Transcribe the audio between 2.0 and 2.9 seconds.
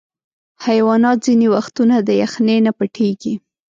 د یخني نه